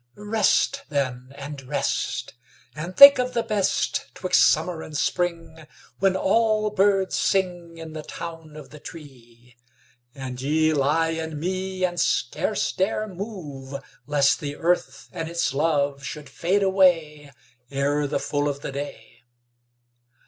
[0.15, 2.33] Rest then and rest,
[2.75, 5.67] And think of the best 'Twixt summer and spring,
[5.99, 9.57] When all birds sing In the town of the tree,
[10.15, 13.75] And ye lie in me And scarce dare move,
[14.07, 17.31] Lest the earth and its love Should fade away
[17.69, 19.21] Ere the full of the day.